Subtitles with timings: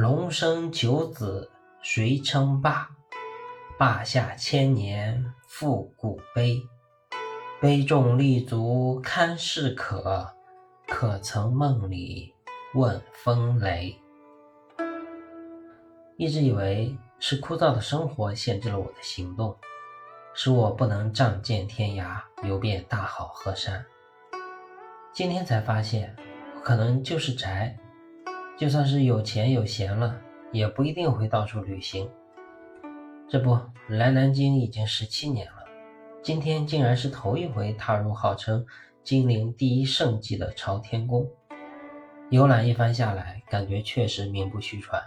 [0.00, 1.50] 龙生九子
[1.82, 2.88] 谁称霸？
[3.78, 6.58] 霸下千年复古碑。
[7.60, 10.26] 碑中立足堪是可，
[10.88, 12.32] 可曾梦里
[12.72, 13.94] 问风雷？
[16.16, 19.54] 一直以为是枯燥的生活限制了我的行动，
[20.32, 23.84] 使我不能仗剑天涯，游遍大好河山。
[25.12, 26.16] 今天才发现，
[26.64, 27.78] 可能就是宅。
[28.60, 30.20] 就算是有钱有闲了，
[30.52, 32.06] 也不一定会到处旅行。
[33.26, 35.64] 这不来南京已经十七年了，
[36.22, 38.66] 今天竟然是头一回踏入号称
[39.02, 41.26] 金陵第一胜迹的朝天宫。
[42.28, 45.02] 游览一番下来，感觉确实名不虚传。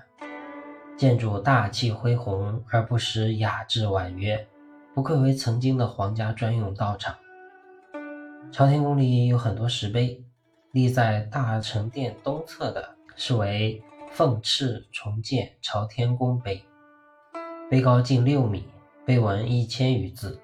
[0.97, 4.47] 建筑大气恢宏而不失雅致婉约，
[4.95, 7.15] 不愧为曾经的皇家专用道场。
[8.51, 10.23] 朝天宫里有很多石碑，
[10.71, 12.95] 立在大成殿东侧的。
[13.15, 13.81] 是为
[14.11, 16.63] 凤翅重建朝天宫碑，
[17.69, 18.67] 碑高近六米，
[19.05, 20.39] 碑文一千余字，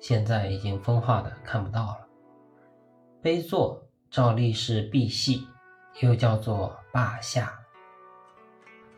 [0.00, 2.06] 现在已经风化的看不到了。
[3.22, 5.46] 碑座照例是碧玺，
[6.00, 7.58] 又叫做霸下。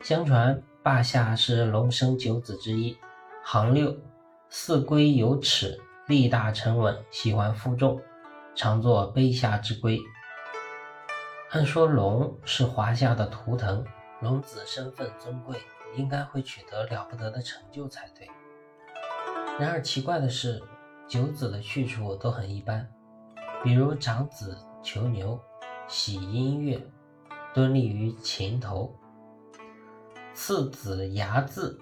[0.02, 2.96] 相传霸下是龙生九子之一，
[3.42, 3.96] 行六，
[4.50, 8.00] 四龟有齿，力大沉稳，喜欢负重，
[8.54, 9.98] 常作碑下之龟。
[11.50, 13.84] 按说龙是华夏的图腾，
[14.20, 15.56] 龙子身份尊贵，
[15.94, 18.28] 应该会取得了不得的成就才对。
[19.58, 20.60] 然而奇怪的是，
[21.06, 22.86] 九子的去处都很一般，
[23.62, 25.40] 比如长子囚牛，
[25.86, 26.84] 喜音乐，
[27.54, 28.92] 蹲立于琴头；
[30.34, 31.78] 次子牙字，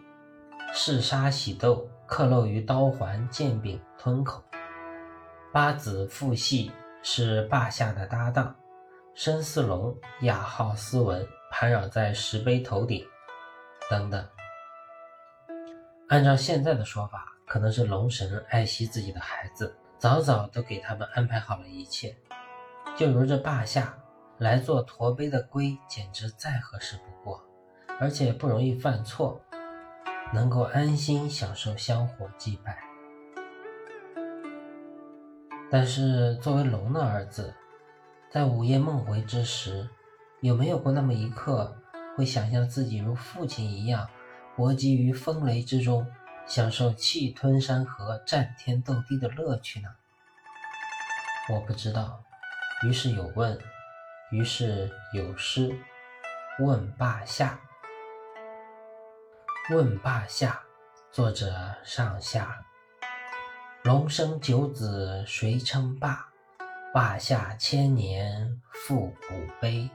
[0.75, 4.42] 嗜杀喜斗，刻漏于刀环、剑柄、吞口；
[5.55, 6.70] 八子父系
[7.03, 8.55] 是霸下的搭档。
[9.15, 13.07] 身似龙，雅号斯文，盘绕在石碑头顶，
[13.89, 14.29] 等等。
[16.09, 22.13] 按照现在的说法，可能是龙神爱惜自己的孩子，早早都给他们安排好了一切。
[22.97, 23.97] 就如这霸下
[24.39, 27.41] 来做驼碑的龟，简直再合适不过，
[28.01, 29.41] 而且不容易犯错，
[30.33, 32.77] 能够安心享受香火祭拜。
[35.70, 37.55] 但是作为龙的儿子，
[38.34, 39.89] 在午夜梦回之时，
[40.40, 41.80] 有没有过那么一刻，
[42.17, 44.11] 会想象自己如父亲一样，
[44.56, 46.05] 搏击于风雷之中，
[46.45, 49.89] 享受气吞山河、战天斗地的乐趣呢？
[51.48, 52.24] 我不知道。
[52.84, 53.56] 于是有问，
[54.33, 55.72] 于是有诗，
[56.58, 57.61] 问霸下。
[59.70, 60.61] 问霸下，
[61.12, 62.66] 作者上下。
[63.84, 66.33] 龙生九子谁称霸？
[66.95, 69.91] 霸下千年复古碑，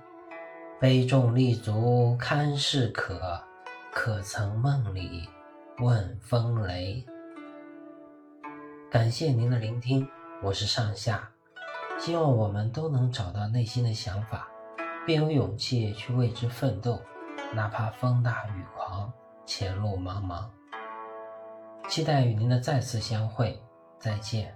[0.82, 3.42] 碑中立足堪是可，
[3.90, 5.30] 可曾梦里
[5.78, 7.06] 问风雷？
[8.92, 10.06] 感谢您的聆听，
[10.44, 11.32] 我是上下，
[11.98, 14.50] 希望我们都能找到内心的想法，
[15.08, 17.02] 并有勇气去为之奋斗，
[17.54, 19.10] 哪怕风大雨狂，
[19.46, 20.50] 前路茫茫。
[21.88, 23.58] 期待与您的再次相会，
[23.98, 24.54] 再见。